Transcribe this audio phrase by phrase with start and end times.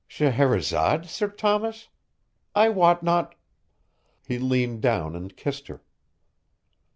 [0.07, 1.89] "Scheherazade, Sir Thomas?
[2.55, 3.35] I wot not"
[4.27, 5.83] He leaned down and kissed her.